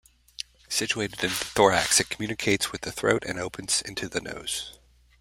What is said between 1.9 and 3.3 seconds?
it communicates with the throat